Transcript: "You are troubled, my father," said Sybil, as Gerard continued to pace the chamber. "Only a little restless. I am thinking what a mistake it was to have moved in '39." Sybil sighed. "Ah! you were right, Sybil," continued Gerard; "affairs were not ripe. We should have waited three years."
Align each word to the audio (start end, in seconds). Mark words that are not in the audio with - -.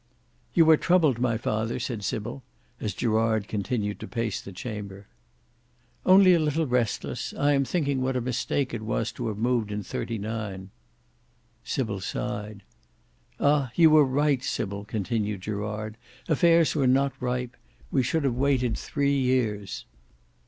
"You 0.55 0.67
are 0.71 0.77
troubled, 0.77 1.19
my 1.19 1.37
father," 1.37 1.79
said 1.79 2.03
Sybil, 2.03 2.41
as 2.79 2.95
Gerard 2.95 3.47
continued 3.47 3.99
to 3.99 4.07
pace 4.07 4.41
the 4.41 4.51
chamber. 4.51 5.05
"Only 6.07 6.33
a 6.33 6.39
little 6.39 6.65
restless. 6.65 7.35
I 7.37 7.53
am 7.53 7.65
thinking 7.65 8.01
what 8.01 8.15
a 8.15 8.19
mistake 8.21 8.73
it 8.73 8.81
was 8.81 9.11
to 9.11 9.27
have 9.27 9.37
moved 9.37 9.71
in 9.71 9.83
'39." 9.83 10.71
Sybil 11.63 11.99
sighed. 11.99 12.63
"Ah! 13.39 13.69
you 13.75 13.91
were 13.91 14.03
right, 14.03 14.41
Sybil," 14.43 14.85
continued 14.85 15.41
Gerard; 15.41 15.97
"affairs 16.27 16.73
were 16.73 16.87
not 16.87 17.13
ripe. 17.19 17.55
We 17.91 18.01
should 18.01 18.23
have 18.23 18.33
waited 18.33 18.79
three 18.79 19.15
years." 19.15 19.85